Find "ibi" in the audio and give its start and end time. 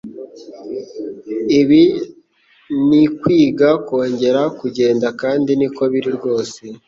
1.59-1.83